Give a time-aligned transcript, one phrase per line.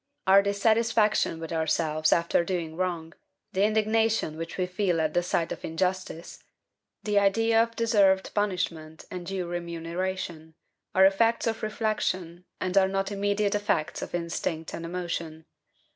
[0.25, 3.13] Our dissatisfaction with ourselves after doing wrong,
[3.53, 6.43] the indignation which we feel at the sight of injustice,
[7.03, 10.55] the idea of deserved punishment and due remuneration,
[10.95, 15.45] are effects of reflection, and not immediate effects of instinct and emotion.